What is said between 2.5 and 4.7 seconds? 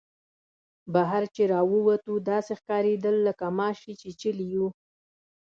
ښکارېدل لکه غوماشې چیچلي یو.